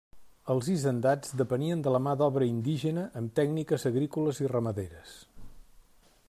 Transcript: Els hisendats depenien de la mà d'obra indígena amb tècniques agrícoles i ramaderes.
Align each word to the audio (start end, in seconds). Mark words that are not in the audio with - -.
Els 0.51 0.67
hisendats 0.75 1.33
depenien 1.41 1.83
de 1.87 1.93
la 1.95 2.01
mà 2.07 2.15
d'obra 2.21 2.47
indígena 2.53 3.03
amb 3.21 3.37
tècniques 3.41 3.87
agrícoles 3.91 4.41
i 4.47 4.51
ramaderes. 4.55 5.15